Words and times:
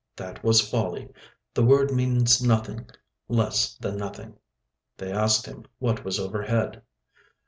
"That 0.15 0.43
was 0.43 0.67
folly. 0.67 1.09
The 1.53 1.63
word 1.63 1.91
means 1.93 2.41
nothing. 2.43 2.89
Less 3.27 3.75
than 3.75 3.97
nothing!" 3.97 4.39
They 4.97 5.11
asked 5.11 5.45
him 5.45 5.63
what 5.77 6.03
was 6.03 6.19
overhead. 6.19 6.81